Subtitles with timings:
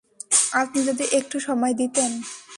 [0.53, 2.11] আপনি যদি একটু সময় দিতেন।